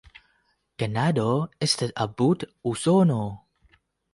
Kanado 0.83 1.27
estas 1.67 1.93
apud 2.07 2.47
Usono. 2.73 3.21